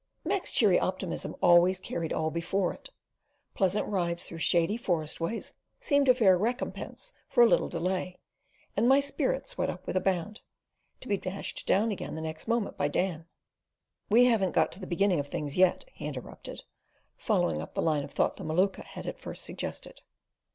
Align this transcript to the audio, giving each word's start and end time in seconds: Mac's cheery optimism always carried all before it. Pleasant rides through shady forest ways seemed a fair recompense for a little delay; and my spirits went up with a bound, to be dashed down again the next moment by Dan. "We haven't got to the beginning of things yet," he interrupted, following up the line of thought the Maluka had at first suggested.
Mac's 0.25 0.51
cheery 0.51 0.79
optimism 0.79 1.35
always 1.43 1.79
carried 1.79 2.11
all 2.11 2.31
before 2.31 2.73
it. 2.73 2.89
Pleasant 3.53 3.85
rides 3.85 4.23
through 4.23 4.39
shady 4.39 4.75
forest 4.75 5.21
ways 5.21 5.53
seemed 5.79 6.09
a 6.09 6.15
fair 6.15 6.35
recompense 6.39 7.13
for 7.27 7.43
a 7.43 7.47
little 7.47 7.69
delay; 7.69 8.17
and 8.75 8.89
my 8.89 8.99
spirits 8.99 9.59
went 9.59 9.69
up 9.69 9.85
with 9.85 9.95
a 9.95 10.01
bound, 10.01 10.41
to 11.01 11.07
be 11.07 11.17
dashed 11.17 11.67
down 11.67 11.91
again 11.91 12.15
the 12.15 12.21
next 12.21 12.47
moment 12.47 12.77
by 12.77 12.87
Dan. 12.87 13.27
"We 14.09 14.25
haven't 14.25 14.53
got 14.53 14.71
to 14.71 14.79
the 14.79 14.87
beginning 14.87 15.19
of 15.19 15.27
things 15.27 15.55
yet," 15.55 15.85
he 15.93 16.07
interrupted, 16.07 16.63
following 17.15 17.61
up 17.61 17.75
the 17.75 17.81
line 17.83 18.03
of 18.03 18.11
thought 18.11 18.37
the 18.37 18.43
Maluka 18.43 18.83
had 18.83 19.05
at 19.05 19.19
first 19.19 19.45
suggested. 19.45 20.01